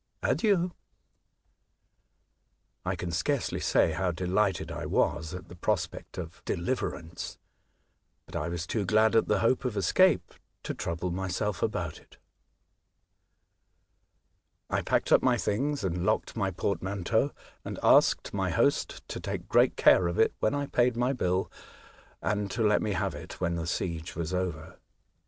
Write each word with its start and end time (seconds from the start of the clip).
Adieu!" 0.23 0.73
I 2.85 2.95
can 2.95 3.11
scarcely 3.11 3.59
say 3.59 3.91
how 3.91 4.09
delighted 4.11 4.71
I 4.71 4.87
was 4.87 5.35
at 5.35 5.47
the 5.47 5.55
prospect 5.55 6.17
of 6.17 6.41
deliverance. 6.43 7.37
The 8.25 8.31
condition 8.31 8.31
seemed 8.31 8.31
curious; 8.31 8.31
but 8.31 8.35
I 8.35 8.49
was 8.49 8.65
too 8.65 8.85
glad 8.91 9.15
at 9.15 9.27
the 9.27 9.41
hope 9.47 9.63
of 9.63 9.77
escape 9.77 10.33
to 10.63 10.73
trouble 10.73 11.11
myself 11.11 11.61
about 11.61 11.99
it. 11.99 12.09
* 12.09 12.09
^P 12.09 12.09
^^ 12.09 12.09
^T* 12.15 12.17
I 14.71 14.81
packed 14.81 15.11
up 15.11 15.21
my 15.21 15.37
things 15.37 15.83
and 15.83 16.03
locked 16.03 16.35
my 16.35 16.49
portmanteau, 16.49 17.29
and 17.63 17.77
asked 17.83 18.33
my 18.33 18.49
host 18.49 19.07
to 19.07 19.19
take 19.19 19.47
great 19.47 19.75
care 19.77 20.07
of 20.07 20.17
it 20.17 20.33
when 20.39 20.55
I 20.55 20.65
paid 20.65 20.97
my 20.97 21.13
bill, 21.13 21.51
and 22.23 22.49
to 22.49 22.63
let 22.65 22.81
me 22.81 22.93
have 22.93 23.13
it 23.13 23.39
when 23.39 23.53
the 23.53 23.67
siege 23.67 24.15
was 24.15 24.33
over. 24.33 24.79